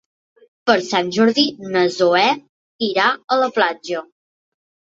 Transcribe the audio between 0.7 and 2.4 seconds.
Per Sant Jordi na Zoè